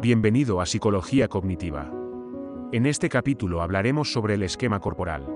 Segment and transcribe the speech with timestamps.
[0.00, 1.90] Bienvenido a Psicología Cognitiva.
[2.70, 5.26] En este capítulo hablaremos sobre el esquema corporal.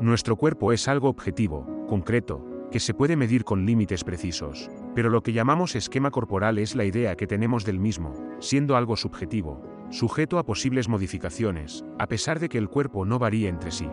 [0.00, 5.22] Nuestro cuerpo es algo objetivo, concreto, que se puede medir con límites precisos, pero lo
[5.22, 10.40] que llamamos esquema corporal es la idea que tenemos del mismo, siendo algo subjetivo, sujeto
[10.40, 13.88] a posibles modificaciones, a pesar de que el cuerpo no varíe entre sí.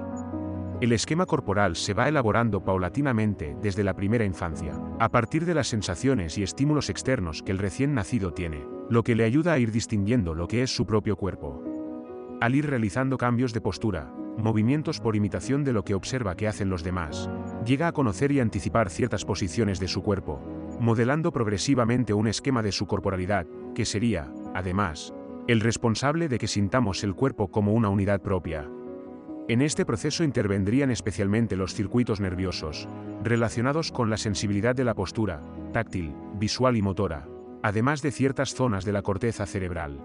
[0.82, 5.68] El esquema corporal se va elaborando paulatinamente desde la primera infancia, a partir de las
[5.68, 9.72] sensaciones y estímulos externos que el recién nacido tiene, lo que le ayuda a ir
[9.72, 11.64] distinguiendo lo que es su propio cuerpo.
[12.42, 16.70] Al ir realizando cambios de postura, movimientos por imitación de lo que observa que hacen
[16.70, 17.30] los demás,
[17.66, 20.42] llega a conocer y anticipar ciertas posiciones de su cuerpo,
[20.80, 25.14] modelando progresivamente un esquema de su corporalidad, que sería, además,
[25.48, 28.70] el responsable de que sintamos el cuerpo como una unidad propia,
[29.50, 32.88] en este proceso intervendrían especialmente los circuitos nerviosos,
[33.24, 35.42] relacionados con la sensibilidad de la postura,
[35.74, 37.28] táctil, visual y motora,
[37.62, 40.00] además de ciertas zonas de la corteza cerebral.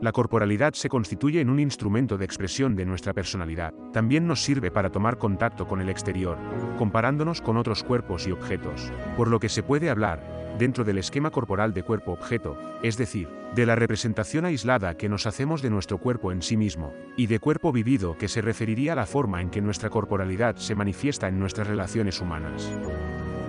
[0.00, 3.72] La corporalidad se constituye en un instrumento de expresión de nuestra personalidad.
[3.92, 6.38] También nos sirve para tomar contacto con el exterior,
[6.76, 11.30] comparándonos con otros cuerpos y objetos, por lo que se puede hablar, dentro del esquema
[11.30, 16.32] corporal de cuerpo-objeto, es decir, de la representación aislada que nos hacemos de nuestro cuerpo
[16.32, 19.60] en sí mismo, y de cuerpo vivido que se referiría a la forma en que
[19.60, 22.70] nuestra corporalidad se manifiesta en nuestras relaciones humanas.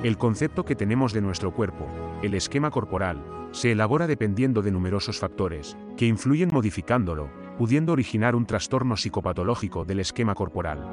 [0.03, 1.87] El concepto que tenemos de nuestro cuerpo,
[2.21, 8.45] el esquema corporal, se elabora dependiendo de numerosos factores, que influyen modificándolo, pudiendo originar un
[8.45, 10.83] trastorno psicopatológico del esquema corporal.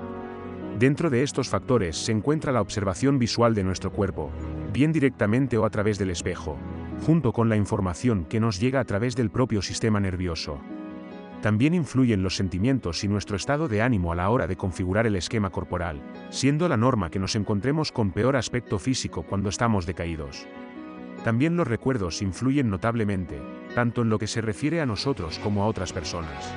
[0.78, 4.30] Dentro de estos factores se encuentra la observación visual de nuestro cuerpo,
[4.70, 6.56] bien directamente o a través del espejo,
[7.04, 10.60] junto con la información que nos llega a través del propio sistema nervioso.
[11.42, 15.16] También influyen los sentimientos y nuestro estado de ánimo a la hora de configurar el
[15.16, 20.46] esquema corporal, siendo la norma que nos encontremos con peor aspecto físico cuando estamos decaídos.
[21.24, 23.40] También los recuerdos influyen notablemente,
[23.74, 26.54] tanto en lo que se refiere a nosotros como a otras personas.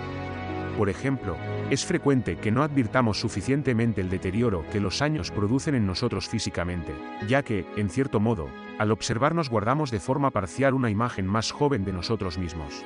[0.77, 1.37] Por ejemplo,
[1.69, 6.93] es frecuente que no advirtamos suficientemente el deterioro que los años producen en nosotros físicamente,
[7.27, 8.49] ya que, en cierto modo,
[8.79, 12.83] al observarnos guardamos de forma parcial una imagen más joven de nosotros mismos.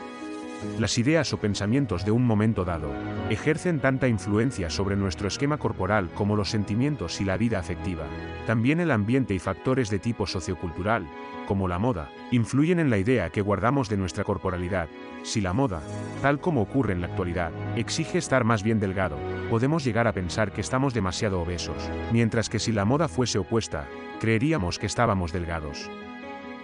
[0.80, 2.92] Las ideas o pensamientos de un momento dado
[3.30, 8.06] ejercen tanta influencia sobre nuestro esquema corporal como los sentimientos y la vida afectiva.
[8.48, 11.08] También el ambiente y factores de tipo sociocultural,
[11.48, 14.88] como la moda, influyen en la idea que guardamos de nuestra corporalidad.
[15.24, 15.82] Si la moda,
[16.22, 19.18] tal como ocurre en la actualidad, exige estar más bien delgado,
[19.50, 23.88] podemos llegar a pensar que estamos demasiado obesos, mientras que si la moda fuese opuesta,
[24.20, 25.90] creeríamos que estábamos delgados.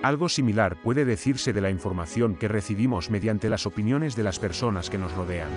[0.03, 4.89] Algo similar puede decirse de la información que recibimos mediante las opiniones de las personas
[4.89, 5.47] que nos rodean.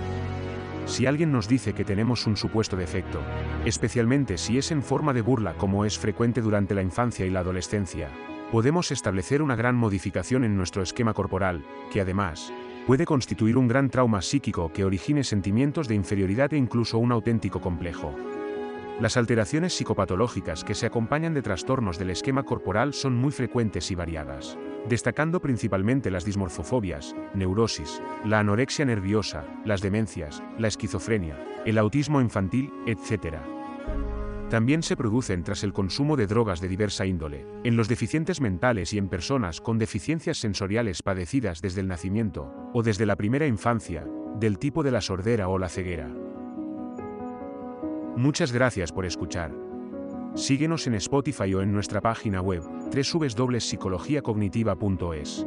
[0.84, 3.20] Si alguien nos dice que tenemos un supuesto defecto,
[3.64, 7.40] especialmente si es en forma de burla como es frecuente durante la infancia y la
[7.40, 8.08] adolescencia,
[8.52, 12.52] podemos establecer una gran modificación en nuestro esquema corporal, que además,
[12.86, 17.60] puede constituir un gran trauma psíquico que origine sentimientos de inferioridad e incluso un auténtico
[17.60, 18.14] complejo.
[19.00, 23.94] Las alteraciones psicopatológicas que se acompañan de trastornos del esquema corporal son muy frecuentes y
[23.94, 24.56] variadas,
[24.88, 31.36] destacando principalmente las dismorfofobias, neurosis, la anorexia nerviosa, las demencias, la esquizofrenia,
[31.66, 33.36] el autismo infantil, etc.
[34.48, 38.94] También se producen tras el consumo de drogas de diversa índole, en los deficientes mentales
[38.94, 44.06] y en personas con deficiencias sensoriales padecidas desde el nacimiento, o desde la primera infancia,
[44.40, 46.08] del tipo de la sordera o la ceguera.
[48.16, 49.52] Muchas gracias por escuchar.
[50.34, 55.46] Síguenos en Spotify o en nuestra página web, www.psicologiacognitiva.es.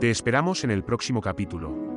[0.00, 1.93] Te esperamos en el próximo capítulo.